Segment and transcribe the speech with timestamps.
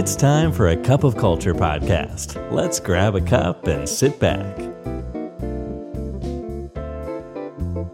[0.00, 2.28] It's time for a cup of culture podcast.
[2.58, 4.52] Let's grab a cup and sit back.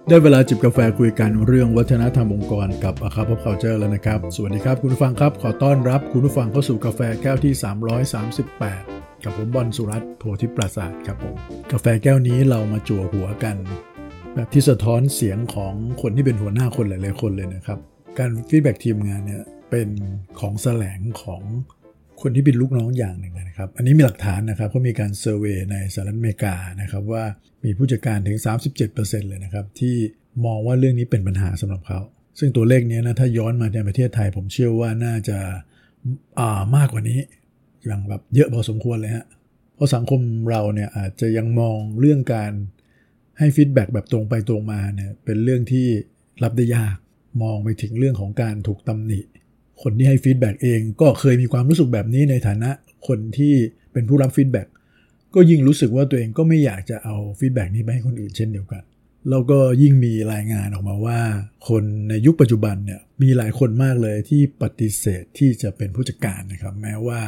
[0.09, 7.55] ได้เวลาจิบกาแฟคุยกันเรื่องวัฒนธรรมองค์กรกับ a c u p of Culture แล้วนะครับ สวัสดีครับคุณผู้ฟังครับ ขอต้อนรับคุณผู้ฟังเข้าสู่กาแฟแก้วที่
[8.39, 11.35] 338 กับผมบอลสุรัตน์โพธิปราศาสตร์ครับผม
[11.73, 13.57] กาแฟแก้วนี้เรามาจั่วหัวกัน
[14.35, 17.79] แบบที่สะท้อนเสียงของคนที่เป็นหัวหน้าคนหลาย ๆ คนเลยนะครับ
[18.19, 19.89] การ feedback ทีมงานเนี่ยเป็น
[20.41, 21.43] ของแสลงของ
[22.23, 27.25] คนที่เป็นลูกน้องอย่างหนึ่งนะครับ อันนี้มีหลักฐานนะครับเขามีการ survey ในสหรัฐอเมริกานะครับว่า
[27.65, 28.39] มีผู้จัดการถึง
[28.85, 29.95] 37%เลยนะครับที่
[30.47, 31.99] มองว่าเรื่องนี้เป็นปัญหาสำหรับเขา
[32.39, 35.39] ซึ่งตัวเลขนี้นะถ้าย้อนมาในประเทศไทย ผมเชื่อว่าน่าจะ
[36.41, 37.21] อ่ามากกว่านี้
[37.85, 39.27] อย่างแบบเยอะพอสมควรเลยฮะ
[39.75, 40.21] เพราะสังคม
[40.51, 42.53] เราเนี่ยอาจจะยังมองเรื่องการ
[43.39, 45.87] ให้ feedback แบบตรงไปตรงมาเนี่ยเป็นเรื่องที่
[46.43, 46.97] รับได้ยาก
[47.43, 49.21] มองไปถึงเรื่องของการถูกตำหนิ
[49.83, 52.71] คนที่ให้ feedback เองก็เคยมีความรู้สึกแบบนี้ในฐานะ
[53.09, 53.55] คนที่
[53.93, 54.67] เป็นผู้รับ feedback
[55.35, 58.83] ก็ยิ่งรู้สึกว่าตัวเองก็ไม่อยากจะเอา feedback นี้ไปให้คนอื่นเช่นเดียวกัน
[59.31, 61.21] แล้วก็ยิ่งมีรายงานออกมาว่า
[61.69, 67.21] คนในยุคปัจจุบันเนี่ยมีหลายคนมากเลยที่ปฏิเสธที่จะเป็นผู้จัดการนะครับ แม้ว่า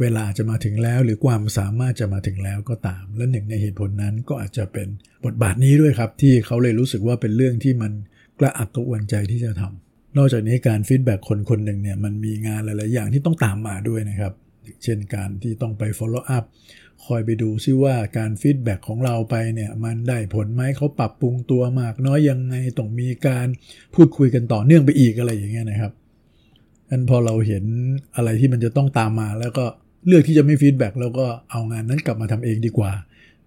[0.00, 4.88] เวลาจะมาถึงแล้วหรือความสามารถจะมาถึงแล้วก็ตาม และหนึ่งในเหตุผลนั้นก็อาจจะเป็น
[5.24, 7.92] บทบาทนี้ด้วยครับ ที่เขาเลยรู้สึกว่าเป็นเรื่องที่มัน
[8.38, 9.85] กระอักกระอ่วนใจที่จะทำ
[10.16, 14.32] นอกจากนี้การ feedback คนคนหนึ่งเนี่ยมันมีงานหลาย ๆ อย่างที่ต้องตามมาด้วยนะครับ
[14.82, 16.44] เช่นการที่ต้องไป follow up
[17.04, 23.46] คอยไปดูซิว่าการ feedback ของเราไปเนี่ยมันได้ผลไหมเขาปรับปรุงตัวมากน้อยยังไงต้องมีการ
[23.94, 25.92] พูดคุยกันต่อเนื่องไปอีกอะไรอย่างเงี้ยนะครับ
[26.90, 27.64] อันพอเราเห็น
[28.16, 29.64] อะไรที่มันจะต้องตามมา แล้วก็
[30.06, 32.92] เลือกที่จะไม่ feedback แล้วก็เอางานนั้นกลับมาทำเองดีกว่า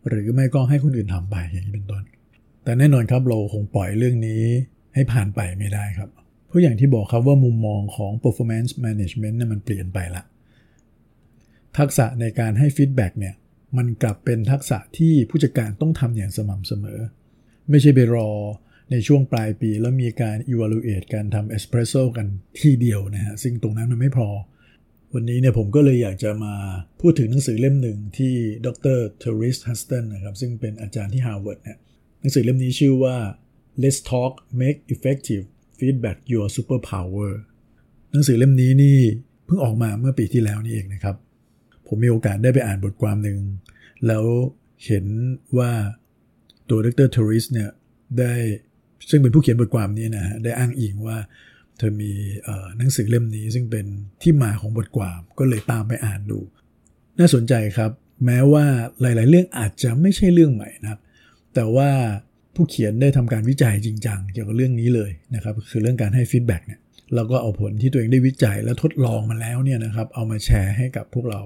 [0.08, 2.03] หรือไม่ก็ให้คนอื่นทำไปอย่างนี้เป็นต้น
[2.64, 4.44] แต่แน่นอนครับเราคงปล่อยเรื่องนี้
[4.95, 6.09] ให้ผ่านไปไม่ได้ครับ
[6.50, 10.23] เพราะอย่างที่บอกครับว่ามุมมองของ performance management เนี่ยมันเปลี่ยนไปละ
[11.78, 13.36] ทักษะในการให้ฟีดแบ็กเนี่ย
[13.78, 17.00] มันกลับเป็นทักษะที่ผู้จัดการต้องทำอย่างสม่ำเสมอ
[17.69, 18.29] ไม่ใช่ไปรอ
[18.91, 22.28] ในช่วงปลายปีแล้วมีการ evaluate การทำ espresso กัน
[22.59, 24.29] ที่เดียวนะฮะซึ่งตรงนั้นมันไม่พอ
[25.13, 26.56] วันนี้เนี่ยผมก็เลยอยากจะมา
[27.01, 28.34] พูดถึงหนังสือเล่มหนึ่งที่
[28.66, 29.00] ดร.
[29.19, 31.78] Therese Huston นะครับซึ่งเป็นอาจารย์ที่ Harvard เนี่ย
[32.19, 33.18] หนังสือเล่มนี้ชื่อว่า
[33.81, 35.45] Let's Talk Make Effective
[35.79, 37.31] Feedback Your Superpower
[38.12, 38.97] หนังสือเล่มนี้นี่
[39.45, 41.16] เพิ่งออกมาเมื่อปีที่แล้วนี่เองนะครับ
[41.88, 43.38] ผมมีโอกาสได้ไปอ่านบทความหนึ่ง
[44.07, 44.25] แล้ว
[44.85, 45.06] เห็น
[45.57, 45.72] ว่า
[46.69, 47.09] ตัวดร.
[47.12, 47.69] Therese เนี่ย
[48.19, 48.34] ได้
[49.09, 51.18] ซึ่งเป็นผู้เขียนบทความนี้นะฮะได้อ้างอิงว่า
[51.78, 52.12] เธอมี
[52.78, 53.85] หนังสือเล่มนี้ซึ่งเป็น
[54.22, 56.39] ที่มาของบทความก็เลยตามไปอ่านดู
[57.19, 57.91] น่าสนใจครับ
[58.25, 58.66] แม้ว่า
[59.01, 61.01] หลาย ๆ เรื่องอาจจะไม่ใช่เรื่องใหม่นะครับ
[61.53, 61.89] แต่ว่า
[62.59, 66.80] ผู้เขียนได้ทำการวิจัยจริงจังเกี่ยวกับเรื่องนี้เลยนะครับคือเรื่องการให้ feedback เนี่ย
[67.16, 71.42] แล้วก็เอาผลที่ตัวเองได้วิจัยและทดลองมาแล้วเนี่ยนะครับเอามาแชร์ให้กับพวกเรา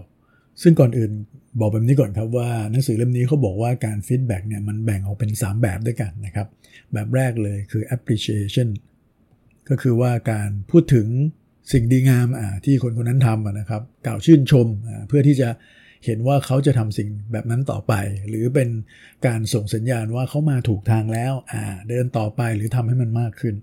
[0.62, 1.12] ซึ่งก่อนอื่น
[1.60, 6.48] บอกแบบนี้ก่อนครับว่าหนังสือเล่มนี้เขาบอกว่าการ feedback เนี่ยมันแบ่งออกเป็น 3 แบบด้วยกันนะครับ
[6.94, 8.70] แบบแรกเลยคือ appreciation
[9.70, 11.08] ก็คือว่าการพูดถึง
[11.72, 12.28] สิ่งดีงาม
[12.66, 14.68] ที่คนคนนั้นทำนะครับ กล่าวชื่นชม
[15.08, 15.50] เพื่อที่จะ
[16.06, 17.94] เห็นว่าเขาจะทำสิ่งแบบนั้นต่อไป
[18.30, 18.70] หรือเป็น
[19.28, 21.34] การส่งสัญญาณว่าเขามาถูกทางแล้ว
[21.90, 23.56] เดินต่อไปหรือทำให้มันมากขึ้น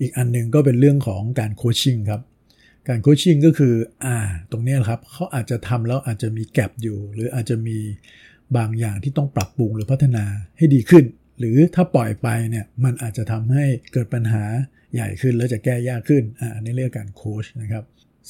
[0.00, 2.22] อีกอันหนึ่งก็เป็นเรื่องของการโคชชิ่งครับ
[2.88, 4.16] การโคชชิ่งก็คืออ่า
[4.50, 7.78] ตรงนี้ครับเขาอาจจะทำแล้วอาจจะมีแกลบอยู่ หรืออาจจะมี
[8.56, 10.24] บางอย่างที่ต้องปรับปรุงหรือพัฒนา
[10.56, 11.04] ให้ดีขึ้น
[11.38, 14.44] หรือถ้าปล่อยไปเนี่ยมันอาจจะทำให้เกิดปัญหา
[14.94, 17.84] ใหญ่ขึ้นแล้วจะแก้ยากขึ้นอ่านี่เรียกการโคชนะครับ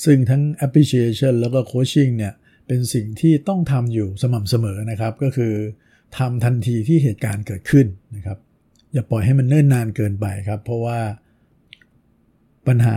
[0.05, 2.34] ซึ่งทั้ง appreciation แล้วก็ coaching เนี่ย
[2.67, 5.55] เป็นสิ่งที่ต้องทำอยู่สม่ำเสมอนะครับ ก็คือ
[6.19, 7.87] ทำทันทีที่เหตุการณ์เกิดขึ้น
[8.17, 8.39] นะครับ
[8.93, 11.00] อย่าปล่อยให้มันเนิ่นนานเกินไปครับ เพราะว่า
[12.69, 12.97] ปัญหา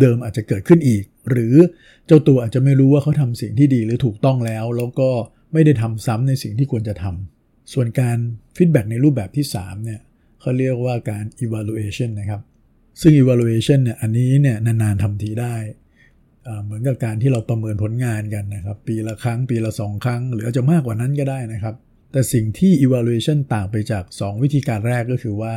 [0.00, 1.54] เดิมๆอาจจะเกิดขึ้นอีก หรือ
[2.06, 5.10] เจ้าตัวอาจจะไม่รู้ว่าเขาทำสิ่งที่ดีหรือถูกต้องแล้ว แล้วก็
[5.52, 8.16] ไม่ได้ทำซ้ำในสิ่งที่ควรจะทำส่วนการ
[8.56, 10.00] ฟีดแบ็ในรูปแบบที่3เนี่ย
[10.40, 12.42] เขาเรียกว่าการ evaluation นะครับ
[13.00, 15.54] ซึ่ง evaluation เนี่ยอันนี้เนี่ยนานๆทำทีได้
[16.64, 21.74] เหมือนกับการที่เราประเมินผลงานกันนะครับ ปีละครั้งปีละ 2 ครั้ง หรืออาจจะมากกว่านั้นก็ได้นะครับ
[22.12, 25.54] แต่สิ่งที่ evaluation ต่างไปจาก 2 วิธีการแรกก็คือว่า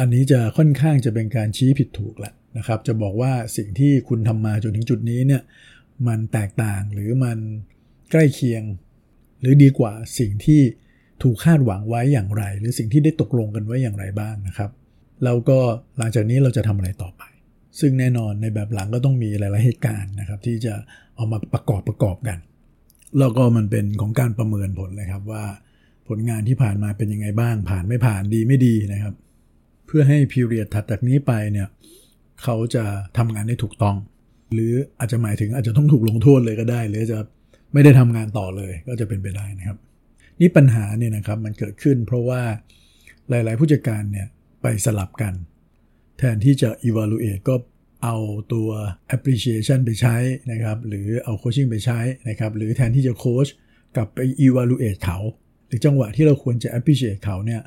[0.00, 5.42] อันนี้จะค่อนข้างจะเป็นการชี้ผิดถูกแหละนะครับ จะบอกว่าสิ่งที่คุณทำมาจนถึงจุดนี้เนี่ย
[6.06, 7.38] มันแตกต่างหรือมัน
[8.10, 8.62] ใกล้เคียง
[9.40, 10.60] หรือดีกว่าสิ่งที่
[11.22, 14.70] ถูกคาดหวังไว้อย่างไร หรือสิ่งที่ได้ตกลงกันไว้อย่างไรบ้างนะครับ
[15.24, 15.58] แล้วก็
[15.98, 17.22] หลังจากนี้เราจะทำอะไรต่อไป
[17.80, 20.74] ซึ่งแน่นอนในแบบหลังก็ต้องมีหลาย ๆ เหตุการณ์นะครับ ที่จะ
[21.16, 22.38] เอามาประกอบประกอบกัน
[23.18, 25.44] แล้วก็มันเป็นของการประเมินผลเลยครับว่า
[26.08, 29.14] ผลงานที่ผ่านมาเป็นยังไงบ้าง ผ่านไม่ผ่านดีไม่ดีนะครับ
[29.86, 31.68] เพื่อให้พีเรียดถัดจากนี้ไปเนี่ย
[32.42, 32.84] เขาจะ
[33.18, 33.96] ทำงานได้ถูกต้อง
[34.52, 37.18] หรืออาจจะหมายถึงอาจจะต้องถูกลงโทษเลยก็ได้ หรือจะ
[37.72, 39.78] ไม่ได้ทำงานต่อเลยก็จะเป็นไปได้นะครับ
[40.40, 42.42] นี่ปัญหาเนี่ยนะครับมันเกิดขึ้น เพราะว่า
[43.28, 44.26] หลาย ๆ ผู้จัดการเนี่ย
[44.62, 45.34] ไปสลับกัน
[46.18, 47.54] แทนที่จะ evaluate ก็
[48.04, 48.16] เอา
[48.52, 48.68] ตัว
[49.14, 50.16] appreciation ไปใช้
[50.52, 53.46] นะครับ หรือเอา coaching ไปใช้นะครับ หรือแทนที่จะโค้ช
[53.96, 55.18] กลับไป evaluate เขา
[55.66, 57.62] หรือจังหวะที่เราควรจะ appreciate เขาเนี่ย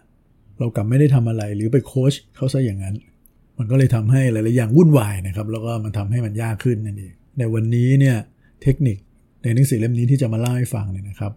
[0.60, 2.96] เรากลับไม่ได้ทำอะไรหรือไปโค้ชเขาซะอย่างนั้น
[3.58, 8.18] มันก็เลยทำให้หลาย ๆ อย่างวุ่นวายนะครับ แล้วก็มันทำให้มันยากขึ้นนั่นเอง ในวันนี้เนี่ย
[8.62, 8.98] เทคนิค
[9.44, 11.34] ในหนังสือเล่มนี้ที่จะมาเล่าให้ฟังเนี่ยนะครับ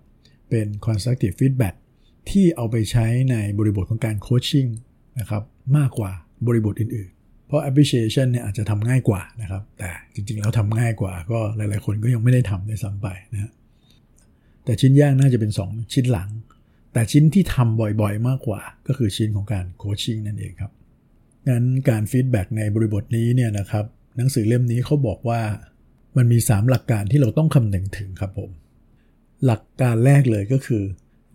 [0.50, 1.74] เป็น constructive feedback
[2.30, 4.66] ที่เอาไปใช้ในบริบทของการโคชชิ่ง
[5.18, 5.42] นะครับ
[5.76, 6.12] มากกว่า
[6.46, 13.52] บริบทอื่นๆ เพราะ appreciation เนี่ยอาจจะทำง่ายกว่านะครับ แต่จริงๆแล้วทำง่ายกว่า ก็หลายๆคนก็ยังไม่ได้ทำในซ้ำไปนะฮะ
[14.64, 16.30] แต่ชิ้นยากน่าจะเป็น 2 ชิ้นหลัง
[16.92, 20.72] แต่ชิ้นที่ทำบ่อยๆ มากกว่า ก็คือชิ้นของการโคชชิ่งนั่นเองครับ
[21.48, 23.84] งั้นการฟีดแบ็กในบริบทนี้เนี่ยนะครับ
[24.16, 25.40] หนังสือเล่มนี้เขาบอกว่า
[26.16, 28.50] มันมี 3 หลักการที่เราต้องคำนึงถึงครับผม
[29.46, 30.82] หลักการแรกเลยก็คือ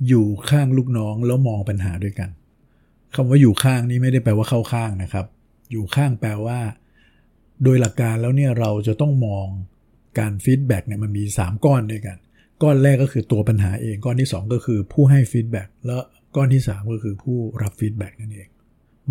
[0.07, 2.29] อยู่ข้างลูกน้องแล้วมองปัญหาด้วยกัน
[3.15, 5.25] คำว่าอยู่ข้างนี้ไม่ได้แปลว่าเข้าข้างนะครับ
[5.71, 6.59] อยู่ข้างแปลว่า
[7.63, 9.47] โดยหลักการแล้วเนี่ยเราจะต้องมอง
[10.19, 12.17] การ feedback เนี่ยมันมี 3 ก้อนด้วยกัน
[12.63, 16.01] ก้อนแรกก็คือตัวปัญหาเอง ก้อนที่ 2 ก็คือผู้ให้ feedback แล้ว
[16.35, 18.47] ก้อนที่ 3 ก็คือผู้รับ feedback นั่นเอง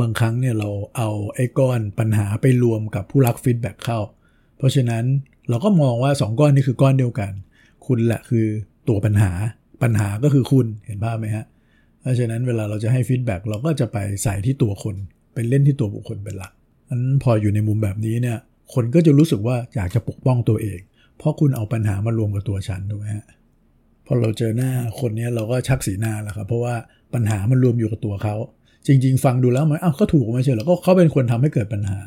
[0.00, 4.00] บางครั้งเนี่ยเราเอาไอ้ก้อนปัญหาไปรวมกับผู้รับ feedback เข้า
[4.58, 5.04] เพราะฉะนั้น
[5.48, 7.32] เราก็มองว่า 2 ก้อนนี้คือก้อนเดียวกัน
[7.86, 8.46] คุณแหละคือ
[8.88, 9.32] ตัวปัญหา
[9.82, 11.44] ปัญหาก็คือคุณ เห็นภาพไหมฮะ
[12.04, 14.96] เพราะฉะนั้นเวลาเราจะให้ feedback เราก็จะไปใส่ที่ตัวคน
[15.34, 16.52] ไปเล่นที่ตัวบุคคลเป็นหลัก
[16.90, 18.38] นั้นพออยู่ในมุมแบบนี้เนี่ย
[18.74, 20.80] คนก็จะรู้สึกว่าอยากจะปกป้องตัวเอง
[21.18, 23.26] เพราะคุณเอาปัญหามารวมกับตัวฉันถูกไหมฮะ
[24.06, 24.70] พอเราเจอหน้า
[25.00, 26.74] คนนี้เราก็ชักสีหน้าแล้วครับ เพราะว่า
[27.14, 28.36] ปัญหามันรวมอยู่กับตัวเขา
[28.86, 31.98] จริง ๆ ฟังดูแล้วมันอ้าวก็ถูกไม่ใช่เหรอก็เขาเป็นคนทำให้เกิดปัญหา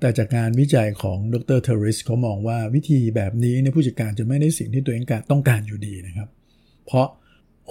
[0.00, 6.28] แต่จากงานวิจัยของดรเทอริสเขามองว่าวิธีแบบนี้เนี่ยผู้จัดการจะไม่ได้สิ่งที่ตัวเองต้องการอยู่ดีนะครับ
[6.86, 7.06] เพราะ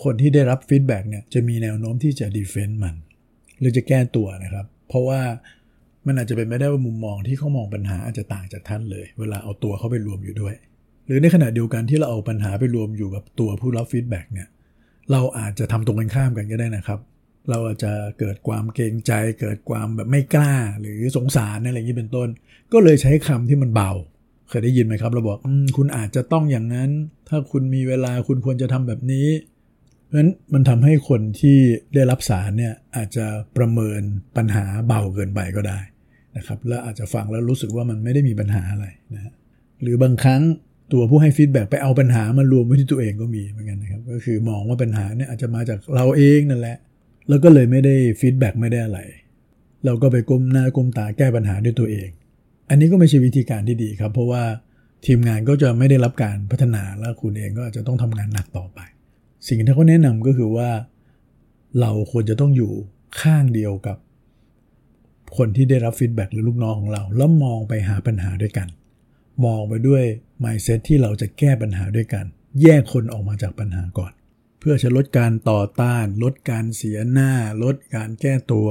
[0.04, 2.96] คนที่ได้รับ feedback เนี่ยจะมีแนวโน้มที่จะ defend มัน
[3.60, 5.22] หรือจะแก้ตัวนะครับ เพราะว่า
[6.08, 10.56] มันอาจจะเป็นไม่ได้ว่ามุมมองที่เขามองปัญหาอาจจะต่างจากท่านเลย เวลาเอาตัวเขาไปรวมอยู่ด้วย
[11.06, 14.48] หรือในขณะเดียวกันที่เราเอาปัญหาไปรวมอยู่กับตัวผู้รับฟีดแบ็กเนี่ย
[15.12, 17.00] เราอาจจะทำตรงกันข้ามกันก็ได้นะครับ
[17.50, 22.28] เราอาจจะเกิดความเกรงใจ เกิดความแบบไม่กล้าหรือสงสารอะไรอย่างนี้เป็นต้น
[22.74, 23.92] ก็เลยใช้คำที่มันเบา
[24.50, 26.90] เคยได้ยินไหมครับ เราบอกอคุณอาจจะต้องอย่างนั้น
[27.30, 29.28] ถ้าคุณมีเวลาคุณควรจะทำแบบนี้
[30.12, 31.58] เพราะฉะนั้นมันทำให้คนที่
[31.96, 33.25] ได้รับสารเนี่ยอาจจะ
[33.58, 34.02] ประเมิน
[34.38, 35.80] ปัญหาเบาเกินไปก็ได้
[36.38, 39.34] นะครับและอาจจะฟังแล้วรู้สึกว่ามันไม่ได้มีปัญหาอะไรนะ
[39.81, 40.42] หรือบางครั้ง
[40.94, 46.78] ตัวผู้ให้ feedback ไปเอาปัญหามารวมไว้ที่ตัวเองก็มีเหมือนกันนะครับก็คือมองว่าปัญหาเนี่ยอาจจะมาจากเราเองนั่นแหละ
[47.30, 49.00] แล้วก็เลยไม่ได้ feedback ไม่ได้อะไร
[49.86, 52.10] เราก็ไปก้มหน้าก้มตาแก้ปัญหาด้วยตัวเอง
[52.69, 54.44] อันนี้ก็ไม่ใช่วิธีการที่ดีครับ เพราะว่า
[55.06, 58.80] ทีมงานก็จะไม่ได้รับการพัฒนาแล้วคุณเองก็อาจจะต้องทำงานหนักต่อไป
[59.48, 60.70] สิ่งที่เขาแนะนำก็คือว่า
[61.80, 62.72] เราควรจะต้องอยู่
[63.22, 63.98] ข้างเดียวกับ
[65.38, 68.68] คนที่ได้รับฟีดแบ็กหรือลูกน้องของเรา แล้วมองไปหาปัญหาด้วยกัน
[69.46, 70.04] มองไปด้วย
[70.44, 72.26] mindset ที่เราจะแก้ปัญหาด้วยกัน
[72.62, 74.12] แยกคนออกมาจากปัญหาก่อน
[74.60, 77.32] เพื่อจะลดการต่อต้าน ลดการเสียหน้า
[77.64, 78.70] ลดการแก้ตัว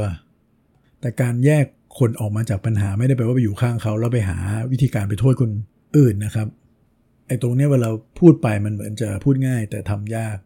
[1.01, 1.65] แต่การแยก
[1.99, 4.39] คนออกมาจากปัญหาไม่ได้แปลว่าไปอยู่ข้างเขาแล้วไปหา
[4.73, 5.51] วิธีการไปโทษคน
[5.99, 6.49] อื่นนะครับ
[7.27, 10.37] ไอ้ตรงนี้เวลาพูดไปมันเหมือนจะพูดง่ายแต่ทำยาก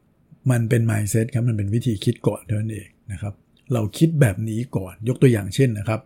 [0.51, 3.35] มันเป็น mindset ครับมันเป็นวิธีคิดก่อนเท่านั้นเองนะครับ
[3.73, 6.01] เราคิดแบบนี้ก่อนยกตัวอย่างเช่นนะครับ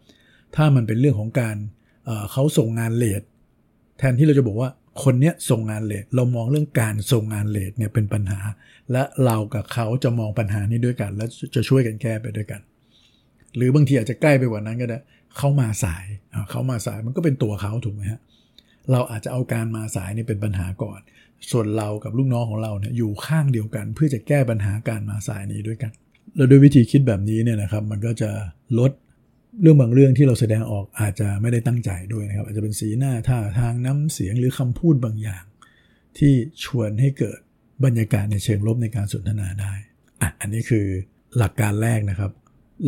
[0.57, 1.57] ถ้ามันเป็นเรื่องของการ
[2.05, 3.23] เเขาส่งงานเลท
[3.99, 4.71] แทนที่เราจะบอกว่า
[5.03, 8.41] คนเนี้ยส่งงานเลทเรามองเรื่องการส่งงานเลทเนี่ยเป็นปัญหา
[8.93, 12.61] และเรากับเขาจะมองปัญหานี้ด้วยกัน แล้วจะช่วยกันแก้ไปด้วยกัน
[13.57, 14.99] หรือบางทีอาจจะใกล้ไปกว่านั้นก็ได้
[15.37, 16.05] เขามาสาย
[16.51, 18.21] เขามาสายมันก็เป็นตัวเขาถูกไหมฮะ
[18.93, 21.01] เราอาจจะเอาการมาสายนี่เป็นปัญหาก่อน
[21.51, 25.93] ส่วนเรากับลูกน้องของเราเนี่ยอยู่ข้างเดียวกัน เพื่อจะแก้ปัญหาการมาสายนี้ด้วยกัน
[26.37, 28.31] แล้วด้วยวิธีคิดแบบนี้เนี่ยนะครับ มันก็จะ
[28.79, 28.93] ลด
[29.61, 35.45] เรื่องบางเรื่องที่เราแสดงออกอาจจะไม่ได้ตั้งใจด้วยนะครับ อาจจะเป็นสีหน้าท่าทางน้ำเสียงหรือคำพูดบางอย่าง
[36.19, 36.33] ที่
[36.65, 37.39] ชวนให้เกิด
[37.85, 39.73] บรรยากาศในเชิงลบในการสนทนาได้
[40.21, 40.87] อะอันนี้คือ
[41.37, 42.31] หลักการแรกนะครับ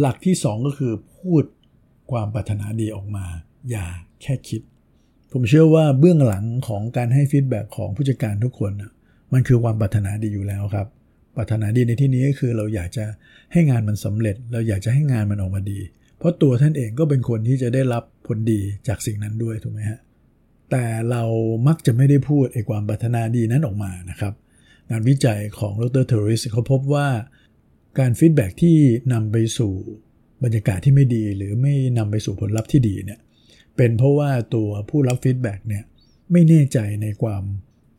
[0.00, 1.44] หลักที่ 2 ก็คือพูด
[2.10, 3.26] ความปรารถนาดีออกมา
[3.70, 3.86] อย่า
[4.22, 4.62] แค่คิด
[5.32, 8.90] ผมเชื่อว่าเบื้องหลังของการให้ฟีดแบ็ของผู้จัดการทุกคนนะ
[9.32, 10.86] มันคือความปรารถนาดีอยู่แล้วครับ
[11.36, 13.04] ปรารถนาดีในที่นี้ก็คือเราอยากจะ
[13.52, 15.80] ให้งานมันสำเร็จ เราอยากจะให้งานมันออกมาดี
[16.18, 20.00] เพราะตัวท่านเองก็เป็นคนที่จะได้รับผลดีจากสิ่งนั้นด้วยถูกไหมฮะ
[20.70, 21.22] แต่เรา
[21.68, 24.34] มักจะไม่ได้พูดไอ้ความปรารถนาดีนั้นออกมานะครับ
[24.90, 27.08] งานวิจัยของดรเทอริสเขาพบว่า
[27.98, 28.76] การ feedback ที่
[29.12, 29.72] นำไปสู่
[30.44, 33.20] บรรยากาศที่ไม่ดี หรือไม่นำไปสู่ผลลัพธ์ที่ดีเนี่ย
[33.80, 35.84] เป็นเพราะว่าตัวผู้รับ feedback เนี่ย
[36.32, 37.42] ไม่แน่ใจในความ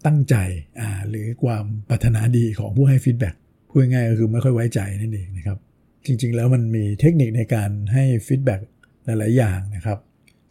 [0.05, 0.35] ตั้งใจ
[0.81, 3.35] อ่าหรือความปรารถนาดีของผู้ให้ feedback
[3.69, 5.57] พูดง่ายก็คือไม่ค่อยไว้ใจนั่นเองนะครับ
[6.05, 8.61] จริงๆแล้วมันมีเทคนิคในการให้ feedback
[9.05, 9.99] หลายๆอย่างนะครับ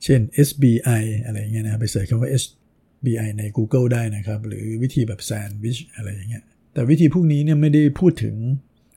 [0.05, 8.37] เช่น SBI อะไรเงี้ยนะไป search คำว่า SBI ใน Google ได้นะครับ หรือวิธีแบบแซนด์วิชอะไรอย่างเงี้ยแต่วิธีพวกนี้เนี่ยไม่ได้พูดถึง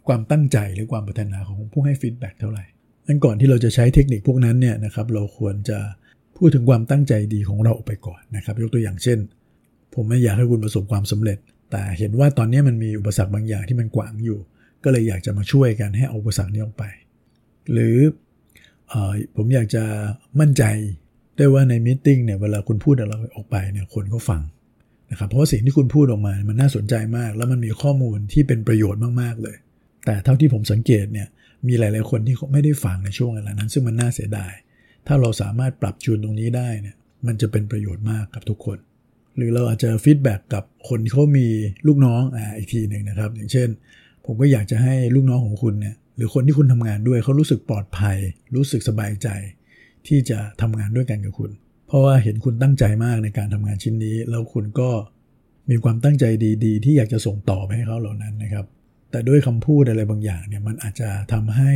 [0.07, 2.65] ความตั้งใจหรือความปรารถนาของผู้ให้ feedback เท่าไหร่
[3.07, 5.79] ดังนั้นก่อนที่เราจะใช้เทคนิคพวกนั้นเนี่ยนะครับเราควรจะ
[6.37, 9.19] พูดถึงความตั้งใจดีของเราออกไปก่อนนะครับยกตัวอย่างเช่น
[9.93, 11.37] ผมไม่อยากให้คุณประสบความสำเร็จ
[11.71, 14.39] แต่เห็นว่าตอนนี้มันมีอุปสรรคบางอย่างที่มันขวางอยู่
[14.83, 16.83] ก็เลยอยากจะมาช่วยกันให้เอาอุปสรรคนี้ออกไป
[17.71, 18.93] หรือ
[19.35, 19.83] ผมอยากจะ
[20.39, 20.63] มั่นใจ
[21.37, 24.41] ได้ว่าใน meeting เนี่ยเวลาคุณพูดอะไรออกไปเนี่ยคนก็ฟัง
[25.11, 29.57] นะครับเพราะสิ่งที่คุณพูดออกมามันน่าสนใจมาก แล้วมันมีข้อมูลที่เป็นประโยชน์มากๆเลย
[30.05, 31.27] แต่เท่าที่ผมสังเกตเนี่ย
[31.67, 34.53] มีหลาย ๆ คนที่ไม่ได้ฟังในช่วงเวลานั้น ซึ่งมันน่าเสียดาย
[35.07, 36.95] ถ้าเราสามารถปรับจูนตรงนี้ได้เนี่ย
[37.27, 38.77] มันจะเป็นประโยชน์มากกับทุกคน
[39.37, 41.47] หรือเราอาจจะฟีดแบ็กกับคนที่เขามี
[41.87, 43.69] ลูกน้องอ่าอีกทีหนึ่งนะครับ อย่างเช่น
[44.25, 48.17] ผมก็อยากจะให้ลูกน้องของคุณเนี่ยหรือคนที่คุณทำงานด้วยเขารู้สึกปลอดภัย
[48.55, 49.27] รู้สึกสบายใจ
[50.07, 51.51] ที่จะทำงานด้วยกันกับคุณ
[51.87, 54.89] เพราะว่าเห็นคุณตั้งใจมากในการทำงานชิ้นนี้ แล้วคุณก็
[55.69, 56.25] มีความตั้งใจ
[56.65, 58.65] ดีๆ ที่อยากจะส่งต่อไปให้เขาเหล่านั้นนะครับ
[59.11, 61.71] แต่ด้วยคำพูดอะไรบางอย่างเนี่ยมันอาจจะทำให้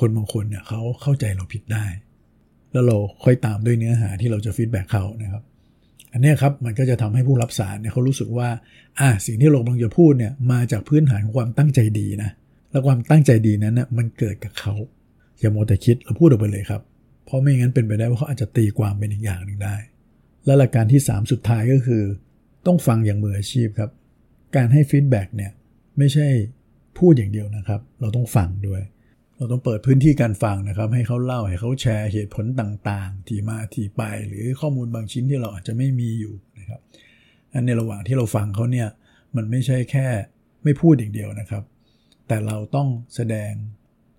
[0.00, 1.84] คนบางคนเนี่ยเขาเข้าใจเราผิดได้
[2.74, 5.42] แล้วเราค่อยตามด้วยเนื้อหาที่เราจะฟีดแบ็กเขานะครับ
[6.12, 8.48] อันนี้ครับมันก็จะทำให้ผู้รับสารเนี่ยเขารู้สึกว่า
[9.00, 12.30] อ่าสิ่งที่เรากำลังจะพูดเนี่ยมาจากพื้นฐานของความตั้งใจดีนะ
[12.70, 14.74] และความตั้งใจดีนั้นนะมันเกิดกับเขา
[15.40, 16.82] อย่าโมแต่คิดเราพูดออกไปเลยครับ
[17.24, 19.76] เพราะไม่งั้นเป็นไปได้ว่าเขาอาจจะตีความเป็นอีกอย่างหนึ่งได้
[20.44, 22.02] และหลักการที่ 3 สุดท้ายก็คือ
[22.66, 23.90] ต้องฟังอย่างมืออาชีพครับ
[24.56, 25.52] การให้ฟีดแบ็กเนี่ย
[25.98, 26.26] ไม่ใช่
[26.98, 28.82] พูดอย่างเดียวนะครับ เราต้องฟังด้วย
[29.36, 36.80] เราต้องเปิดพื้นที่การฟังนะครับ ให้เขาเล่าให้เขาแชร์เหตุผลต่างๆ ที่มาที่ไป หรือข้อมูลบางชิ้นที่เราอาจจะไม่มีอยู่นะครับ
[37.52, 38.88] อันในระหว่างที่เราฟังเขาเนี่ย
[39.36, 40.06] มันไม่ใช่แค่
[40.64, 41.64] ไม่พูดอย่างเดียวนะครับ
[42.28, 43.52] แต่เราต้องแสดง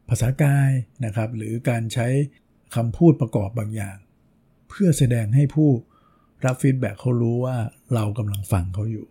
[0.10, 0.72] ภาษากาย
[1.06, 2.08] นะครับ หรือการใช้
[2.76, 3.98] คำพูดประกอบบางอย่าง
[4.70, 5.70] เพื่อแสดงให้ผู้
[6.46, 7.58] รับฟีดแบ็เขารู้ว่า
[7.96, 9.06] เรากำลังฟังเขาอยู่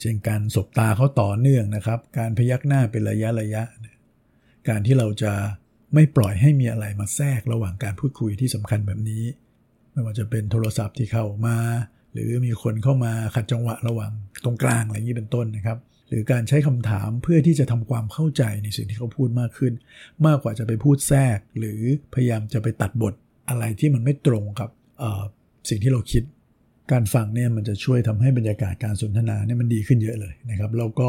[0.00, 3.62] เช่นการสบตาเขาต่อเนื่องนะครับ การพยักหน้าเป็นระยะระยะ
[4.68, 5.32] การที่เราจะ
[5.94, 9.24] ไม่ปล่อยให้มีอะไรมาแทรกระหว่างการพูดคุยที่สำคัญแบบนี้
[9.92, 11.58] ไม่ว่าจะเป็นโทรศัพท์ที่เข้ามา
[12.12, 14.12] หรือมีคนเข้ามาขัดจังหวะระหว่าง
[14.44, 19.72] ตรงกลางอะไรอย่างนี้เป็นต้นนะครับ หรือการใช้คำถามเพื่อที่จะทำความเข้าใจในสิ่งที่เขาพูดมากขึ้น
[20.26, 21.80] มากกว่าจะไปพูดแทรก หรือ
[22.14, 23.14] พยายามจะไปตัดบท
[23.48, 24.70] อะไรที่มันไม่ตรงกับ
[25.68, 26.22] สิ่งที่เราคิด
[26.92, 31.08] การฟังเนี่ยมันจะช่วยทำให้บรรยากาศการสนทนาเนี่ยมันดีขึ้นเยอะเลยนะครับแล้วก็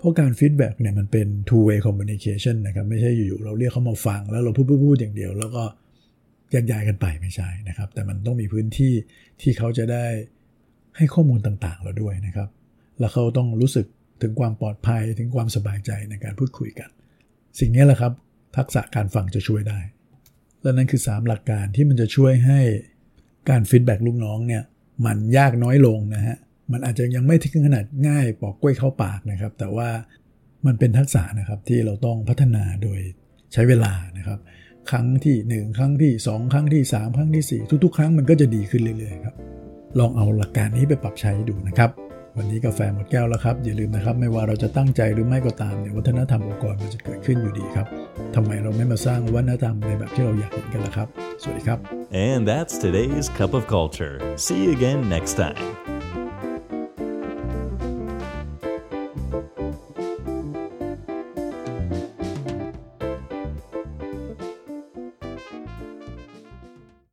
[0.00, 5.62] เพราะการฟีดแบ็กเนี่ยมันเป็น two way communication นะครับ ไม่ใช่อยู่ๆเราเรียกเขามาฟัง แล้วเราพูดพูดอย่างเดียว แล้วก็
[6.54, 8.92] ยักย้ายกันไปไม่ใช่นะครับ แต่มันต้องมีพื้นที่
[9.40, 10.04] ที่เขาจะได้
[10.96, 12.48] ให้ข้อมูลต่างๆเราด้วยนะครับ
[12.98, 13.86] แล้วเขาต้องรู้สึก
[14.22, 16.90] ถึงความปลอดภัยถึงความสบายใจในการพูดคุยกัน
[17.60, 18.12] สิ่งนี้แหละครับ
[18.56, 19.78] ทักษะการฟังจะช่วยได้
[20.62, 22.60] และนั่นคือ 3 หลักการที่มันจะช่วยให้
[23.50, 24.62] การฟีดแบ็กลูกน้องเนี่ย
[25.06, 26.36] มันยากน้อยลงนะฮะ
[26.72, 29.88] มันอาจจะยังไม่ถึงขนาดง่ายปอกกล้วยเข้าปากนะครับ แต่ว่า
[30.66, 33.00] มันเป็นทักษะนะครับที่เราต้องพัฒนาโดย
[33.52, 34.38] ใช้เวลานะครับ
[34.90, 39.34] ครั้งที่ 1 ครั้งที่ 2 ครั้งที่ 3 ครั้งที่ 4 ทุก ๆ ครั้งมันก็จะดีขึ้นเรื่อยๆครับ
[39.98, 41.90] ลองเอาหลักการนี้ไปปรับใช้ดูนะครับ
[42.36, 47.86] วันนี้กาแฟหมดแก้วแล้วครับ อย่าลืมนะครับ ไม่ว่าเราจะตั้งใจหรือไม่ก็ตามเนี่ยวัฒนธรรมองค์กรมันจะเกิดขึ้นอยู่ดีครับ
[48.34, 51.08] ทำไมเราไม่มาสร้างวัฒนธรรมในแบบที่เราอยากเห็นกันล่ะครับ
[51.42, 51.78] สวัสดีครับ
[52.28, 54.14] And that's today's cup of culture.
[54.44, 55.89] See you again next time.